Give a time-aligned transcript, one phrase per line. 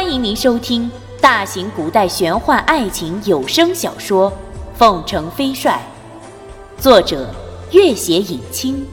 [0.00, 0.88] 欢迎您收听
[1.20, 4.30] 大型古代玄幻爱情有声小说
[4.76, 5.82] 《凤城飞帅》，
[6.80, 7.34] 作者：
[7.72, 8.86] 月写影清，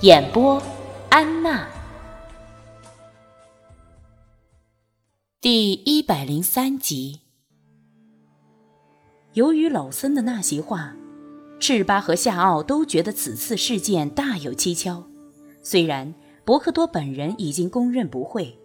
[0.00, 0.60] 演播：
[1.08, 1.68] 安娜。
[5.40, 7.20] 第一百零三集。
[9.34, 10.96] 由于老僧的那席话，
[11.60, 15.04] 赤巴和夏奥都觉得此次事件大有蹊跷。
[15.62, 16.12] 虽然
[16.44, 18.58] 伯克多本人已经供认不讳。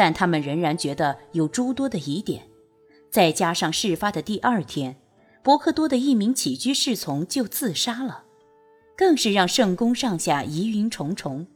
[0.00, 2.44] 但他们仍然觉得有诸多的疑点，
[3.10, 4.96] 再加上事发的第二天，
[5.42, 8.24] 伯克多的一名起居侍从就自杀了，
[8.96, 11.46] 更是让圣宫上下疑云重重。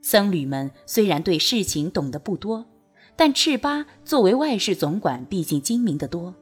[0.00, 2.66] 僧侣们虽然对事情懂得不多，
[3.14, 6.34] 但赤巴作为外事总管，毕竟精明得多。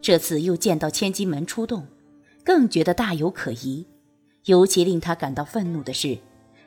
[0.00, 1.88] 这次又见到千机门出动，
[2.44, 3.84] 更觉得大有可疑。
[4.44, 6.18] 尤其令他感到愤怒的是。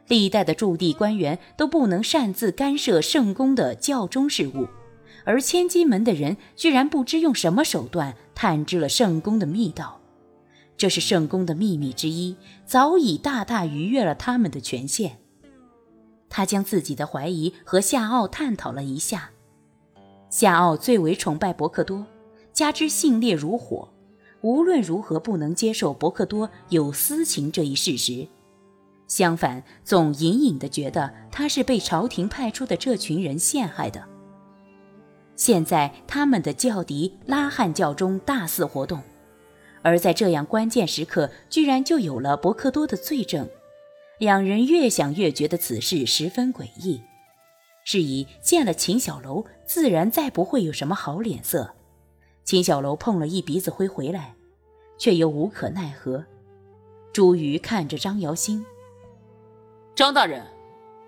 [0.07, 4.67] 历代的驻地官员都不能擅自干涉圣宫的教中事务，
[5.23, 9.99] 而千机门的人居然不知用什么手段探知了圣宫的密道，
[10.77, 15.17] 这是圣宫的秘密之一，早已大大逾越了他们的权限。
[16.29, 19.31] 他将自己的怀疑和夏奥探讨了一下，
[20.29, 22.05] 夏奥最为崇拜伯克多，
[22.51, 23.89] 加之性烈如火，
[24.41, 28.27] 无论如何不能接受伯克多有私情这一事实。
[29.07, 34.03] 相反，总隐隐的觉得他是被朝廷派出的这群人陷害的。
[35.35, 39.03] 现在他们的教敌拉汉教中大肆活动，
[39.81, 43.47] 而在这样关键时刻，居然就有了伯克多的罪证。
[44.17, 47.01] 两人越想越觉得此事十分诡异，
[47.83, 51.75] 是以见了秦小楼，自然再不会有什么好脸色。
[52.45, 54.35] 秦小楼碰了一鼻子灰回来，
[54.97, 56.23] 却又无可奈何。
[57.11, 58.65] 朱瑜看着张瑶星。
[59.95, 60.45] 张大人，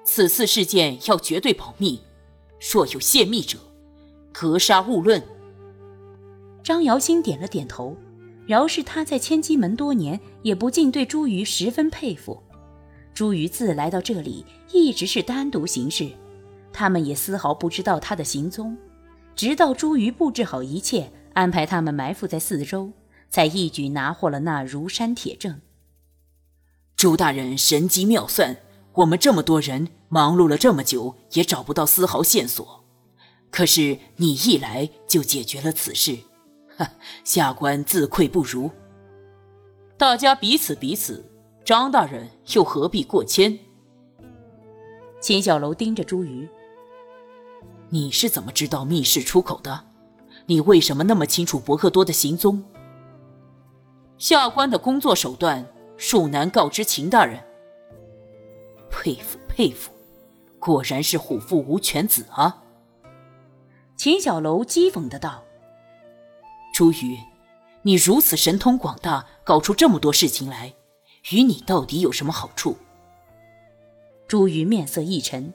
[0.06, 2.00] 此次事件要绝对保密，
[2.72, 3.58] 若有泄密者，
[4.32, 5.22] 格杀勿论。
[6.64, 7.98] 张瑶星点了点头，
[8.46, 12.42] 饶是他在千机门多年，也不禁对朱瑜十分佩服。
[13.14, 16.10] 朱瑜自来到这里，一直是单独行事，
[16.72, 18.78] 他们也丝毫不知道他的行踪，
[19.36, 22.94] 直到朱瑜布置好一切，安排他们埋伏在四周，
[23.30, 25.60] 才一举拿获了那如山铁证。
[26.96, 28.56] 朱大人神机妙算。
[28.98, 32.84] 我们这么多人忙碌了这么久，也找不到丝毫线索。
[33.52, 36.18] 可是你一来就解决了此事，
[36.76, 36.90] 哈，
[37.24, 38.72] 下官自愧不如。
[39.98, 41.24] 大家彼此彼此，
[41.64, 43.60] 张大人又何必过谦？
[45.22, 46.50] 秦小楼盯着朱瑜
[47.90, 49.86] ：“你是怎么知道密室出口的？
[50.48, 52.64] 你为什么那么清楚伯克多的行踪？
[54.18, 55.68] 下官的工作手段，
[56.00, 57.40] 恕难告知秦大人。”
[58.90, 59.92] 佩服佩服，
[60.60, 62.64] 果然是虎父无犬子啊！
[63.96, 65.44] 秦小楼讥讽的道
[66.74, 67.18] ：“朱宇，
[67.82, 70.74] 你如此神通广大，搞出这么多事情来，
[71.32, 72.78] 与你到底有什么好处？”
[74.28, 75.54] 朱瑜面色一沉：“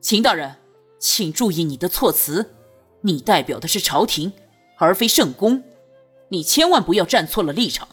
[0.00, 0.56] 秦大人，
[0.98, 2.54] 请注意你的措辞，
[3.00, 4.32] 你代表的是朝廷，
[4.76, 5.64] 而非圣公，
[6.28, 7.88] 你千万不要站错了立场。”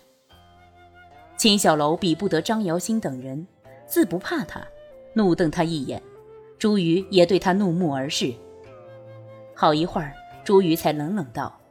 [1.37, 3.47] 秦小楼比不得张瑶星等人。
[3.93, 4.59] 自不怕他，
[5.13, 6.01] 怒瞪他一眼，
[6.57, 8.33] 朱瑜也对他怒目而视。
[9.53, 11.61] 好一会儿，朱瑜才冷冷道：“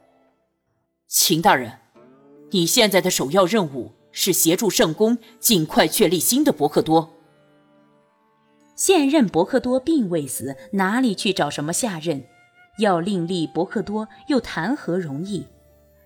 [1.05, 1.79] 秦大人，
[2.51, 7.11] 你现在的首要任务是协助圣公尽快确立新的伯克多。
[8.73, 12.23] 现任伯克多并未死，哪里去找什么下任？
[12.77, 15.45] 要另立伯克多，又谈何容易？”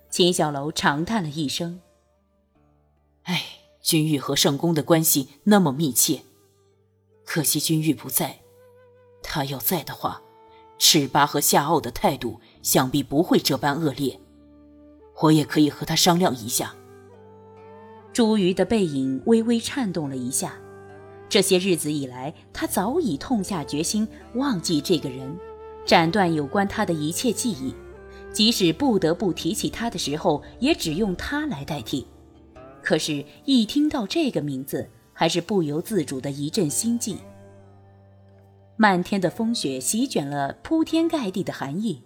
[0.10, 1.80] 秦小楼长叹了一声
[3.26, 3.44] ：“唉。”
[3.88, 6.24] 君玉和圣公的关系那么密切，
[7.24, 8.40] 可惜君玉不在。
[9.24, 10.22] 他要在的话，
[10.78, 14.20] 赤巴和夏奥的态度想必不会这般恶劣。
[15.22, 16.75] 我也可以和他商量一下。
[18.12, 20.56] 朱瑜的背影微微颤动了一下。
[21.30, 24.06] 这些日子以来，他早已痛下决心
[24.36, 25.34] 忘记这个人，
[25.86, 27.74] 斩断有关他的一切记忆，
[28.34, 32.06] 即使不得不提起他的时候，也只用他来代替。
[32.81, 37.18] 可是，一听到这个名字，还是不由自主的一阵心悸。
[38.77, 42.03] 漫天的风雪席卷了铺天盖地的寒意，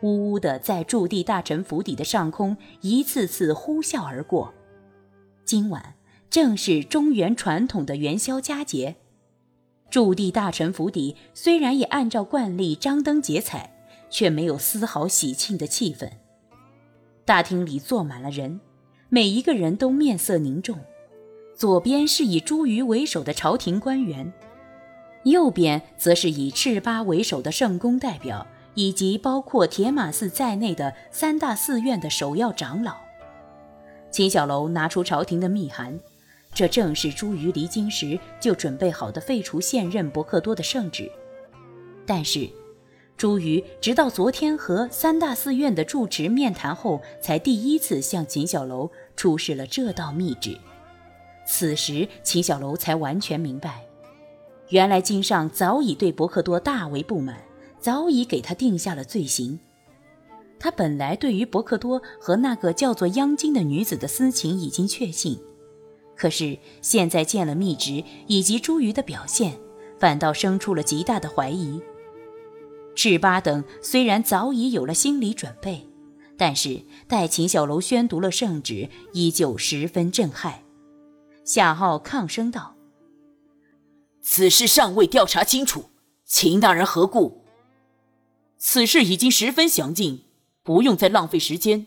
[0.00, 4.54] 呜呜的在驻地大臣府邸的上空一次次呼啸而过。
[5.44, 5.94] 今晚
[6.30, 8.96] 正是中原传统的元宵佳节，
[9.90, 13.74] 驻地大臣府邸虽然也按照惯例张灯结彩，
[14.10, 16.10] 却没有丝毫喜庆的气氛。
[17.24, 18.60] 大厅里坐满了人。
[19.10, 20.78] 每一个人都面色凝重，
[21.54, 24.30] 左边是以朱瑜为首的朝廷官员，
[25.24, 32.96] 右边则是以赤巴为首的圣公代表以及包括铁马寺在内的三大寺院的首要长老。
[34.10, 35.98] 秦小楼拿出朝廷的密函，
[36.52, 41.10] 这正是朱瑜离京时就准备好的废除现任伯克多的圣旨。
[42.04, 42.46] 但是，
[43.18, 50.56] 朱瑜直到昨天和三大寺院的住持面谈后，才第一次向秦小楼出示了这道密旨。
[51.44, 53.84] 此时，秦小楼才完全明白，
[54.68, 57.42] 原来金上早已对伯克多大为不满，
[57.80, 59.58] 早已给他定下了罪行。
[60.60, 65.36] 他本来对于伯克多和那个叫做央金的女子的私情已经确信，
[66.14, 69.58] 可是现在见了密旨以及朱瑜的表现，
[69.98, 71.82] 反倒生出了极大的怀疑。
[72.98, 75.86] 赤巴等虽然早已有了心理准备，
[76.36, 80.64] 但是待秦小楼宣读了圣旨，依旧十分震撼。
[81.44, 82.74] 夏浩抗声道
[84.20, 85.90] ：“此事尚未调查清楚，
[86.24, 87.44] 秦大人何故？
[88.56, 90.24] 此事已经十分详尽。”
[90.64, 91.86] 不用再浪费时间。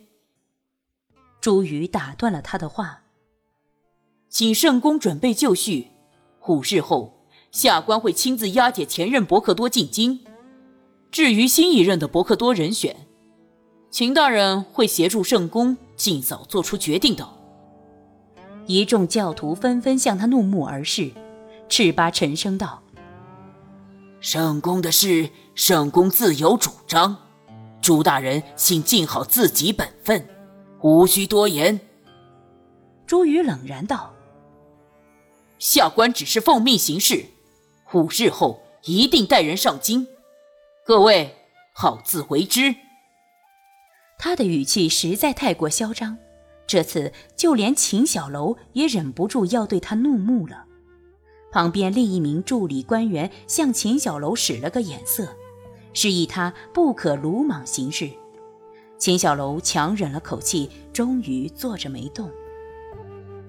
[1.41, 3.03] 朱瑜打断了他的话
[4.29, 5.89] ：“请圣公准备就绪，
[6.47, 10.21] 午日后下官会亲自押解前任伯克多进京。
[11.11, 12.95] 至于新一任的伯克多人选，
[13.89, 17.27] 秦大人会协助圣公尽早做出决定的。”
[18.65, 21.11] 一众教徒纷纷向他怒目而视。
[21.67, 22.81] 赤巴沉声道
[24.19, 27.17] ：“圣公的事，圣公自有主张。”
[27.81, 30.27] 朱大人，请尽好自己本分，
[30.81, 31.79] 无需多言。
[33.05, 34.13] 朱宇冷然道
[35.59, 37.25] ：“下官只是奉命行事，
[37.93, 40.05] 五日后一定带人上京，
[40.85, 41.35] 各位
[41.73, 42.75] 好自为之。”
[44.17, 46.17] 他的语气实在太过嚣张，
[46.67, 50.65] 这次就连秦小楼也忍不住要对他怒目了。
[51.51, 55.27] 旁边另一名助理官员向秦小楼使了个眼色。
[55.93, 58.09] 示意他不可鲁莽行事。
[58.97, 62.29] 秦小楼强忍了口气，终于坐着没动。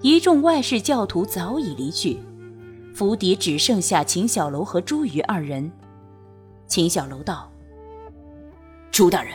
[0.00, 2.18] 一众外事教徒早已离去，
[2.94, 5.70] 府邸只剩下秦小楼和朱瑜二人。
[6.72, 7.52] 秦小楼道
[8.90, 9.34] ：“朱大人，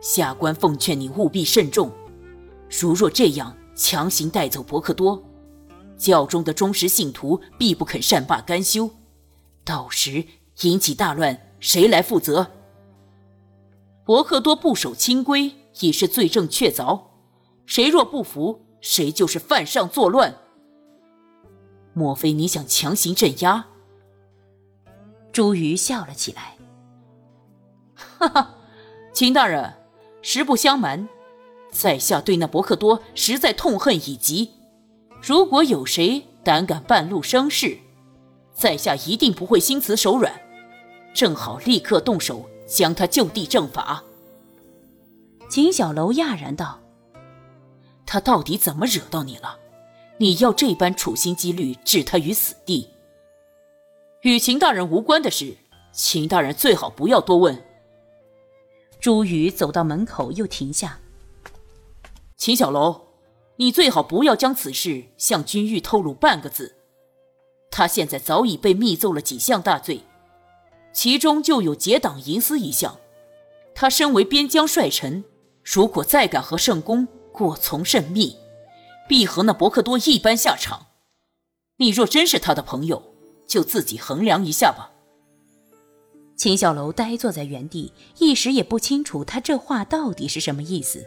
[0.00, 1.90] 下官奉劝你务必慎重。
[2.70, 5.20] 如若这样强行带走伯克多，
[5.98, 8.88] 教中的忠实信徒必不肯善罢甘休，
[9.64, 10.24] 到时
[10.60, 12.46] 引起大乱。”谁来负责？
[14.04, 17.06] 伯克多不守清规已是罪证确凿，
[17.66, 20.36] 谁若不服，谁就是犯上作乱。
[21.92, 23.66] 莫非你想强行镇压？
[25.32, 26.58] 朱瑜笑了起来，
[28.18, 28.54] 哈哈，
[29.14, 29.72] 秦大人，
[30.20, 31.08] 实不相瞒，
[31.72, 34.50] 在下对那伯克多实在痛恨已极。
[35.22, 37.78] 如果有谁胆敢半路生事，
[38.52, 40.32] 在下一定不会心慈手软。
[41.14, 44.02] 正好立刻动手将他就地正法。
[45.48, 46.80] 秦小楼讶然道
[48.04, 49.58] ：“他到底怎么惹到你了？
[50.18, 52.88] 你要这般处心积虑置他于死地？
[54.22, 55.56] 与秦大人无关的事，
[55.92, 57.60] 秦大人最好不要多问。”
[59.00, 61.00] 朱宇走到门口又停下。
[62.36, 63.00] 秦小楼，
[63.56, 66.76] 你最好不要将此事向君玉透露半个字。
[67.68, 70.02] 他现在早已被密奏了几项大罪。
[70.92, 72.98] 其中就有结党营私一项。
[73.74, 75.24] 他身为边疆帅臣，
[75.64, 78.36] 如果再敢和圣公过从甚密，
[79.08, 80.86] 必和那伯克多一般下场。
[81.78, 83.11] 你若真是他的朋友，
[83.52, 84.90] 就自己衡量一下吧。
[86.36, 91.06] 秦小楼呆坐在原地，一时也不清楚他这话到底是什么意思。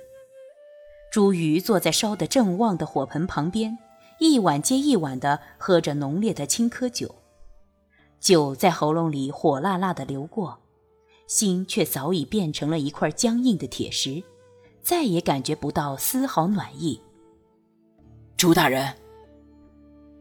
[1.11, 3.75] 朱瑜坐在烧得正旺的火盆旁边，
[4.19, 7.15] 一碗接一碗地喝着浓烈的青稞酒。
[8.19, 10.59] 酒在喉咙里火辣辣的流过，
[11.25, 14.21] 心却早已变成了一块僵硬的铁石，
[14.83, 17.01] 再也感觉不到丝毫暖意。
[18.37, 18.95] 朱大人，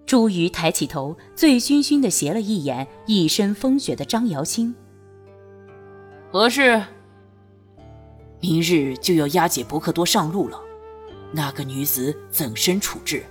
[0.06, 4.74] 朱瑜抬起头，醉醺醺的斜了一眼一身风雪的张瑶清。
[6.30, 6.82] 何事？
[8.40, 10.60] 明日就要押解伯克多上路了，
[11.32, 13.24] 那个女子怎生处置？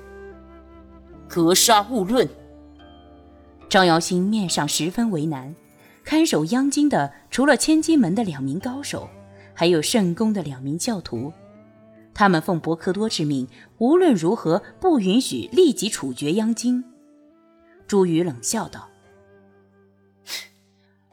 [1.28, 2.28] 格杀勿论。
[3.70, 5.56] 张瑶星面上十分为难，
[6.04, 9.08] 看守央京的除了千金门的两名高手，
[9.54, 11.32] 还有圣宫的两名教徒，
[12.14, 13.48] 他们奉伯克多之命，
[13.80, 16.84] 无论如何不允许立即处决央金。
[17.88, 18.90] 朱宇冷笑道：“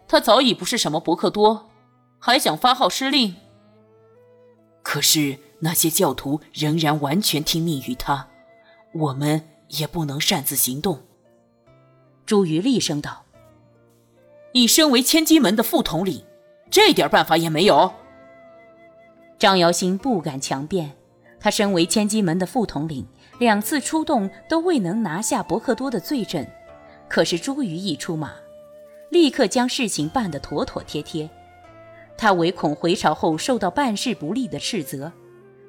[0.07, 1.71] 他早已不是什么伯克多，
[2.19, 3.37] 还想发号施令？
[4.83, 8.29] 可是那些教徒仍然完全听命于他，
[8.93, 11.01] 我们也不能擅自行动。”
[12.27, 13.25] 朱瑜厉声道
[14.55, 16.25] ：“你身为千机门的副统领，
[16.71, 17.93] 这点办法也没有。
[19.41, 20.93] 张瑶星不敢强辩，
[21.41, 23.07] 他身为千机门的副统领，
[23.39, 26.47] 两次出动都未能拿下伯克多的罪证。
[27.09, 28.35] 可是朱瑜一出马，
[29.09, 31.31] 立刻将事情办得妥妥帖帖。
[32.19, 35.11] 他唯恐回朝后受到办事不力的斥责，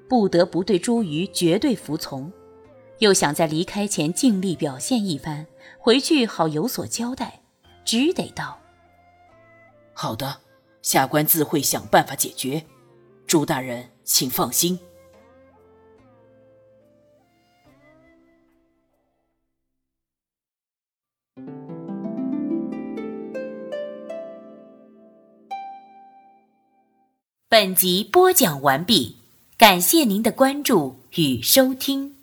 [0.09, 2.29] 不得不对朱瑜绝对服从，
[2.99, 5.47] 又想在离开前尽力表现一番，
[5.79, 7.39] 回去好有所交代，
[7.85, 8.59] 只得道
[9.95, 10.39] ：“好的，
[10.81, 12.65] 下官自会想办法解决。
[13.31, 14.77] 朱大人，请放心。”
[27.47, 29.15] 本集播讲完毕，
[29.57, 32.20] 感谢您的关注与收听。